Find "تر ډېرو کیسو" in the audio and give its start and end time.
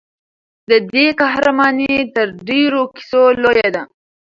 2.15-3.23